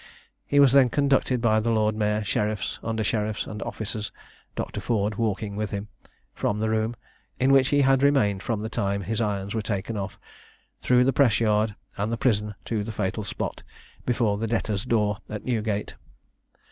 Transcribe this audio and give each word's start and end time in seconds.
He 0.47 0.59
was 0.59 0.71
then 0.73 0.89
conducted 0.89 1.41
by 1.41 1.59
the 1.59 1.69
lord 1.69 1.93
mayor, 1.95 2.23
sheriffs, 2.23 2.79
under 2.81 3.03
sheriffs 3.03 3.45
and 3.45 3.61
officers 3.61 4.11
(Dr. 4.55 4.81
Ford 4.81 5.13
walking 5.13 5.55
with 5.55 5.69
him) 5.69 5.89
from 6.33 6.57
the 6.59 6.71
room, 6.71 6.95
in 7.39 7.51
which 7.51 7.67
he 7.67 7.81
had 7.81 8.01
remained 8.01 8.41
from 8.41 8.61
the 8.63 8.67
time 8.67 9.01
his 9.03 9.21
irons 9.21 9.53
were 9.53 9.61
taken 9.61 9.97
off, 9.97 10.19
through 10.79 11.03
the 11.03 11.13
press 11.13 11.39
yard 11.39 11.75
and 11.97 12.11
the 12.11 12.17
prison 12.17 12.55
to 12.65 12.83
the 12.83 12.91
fatal 12.91 13.23
spot, 13.23 13.61
before 14.03 14.39
the 14.39 14.47
debtors' 14.47 14.85
door 14.85 15.19
at 15.29 15.45
Newgate. 15.45 15.93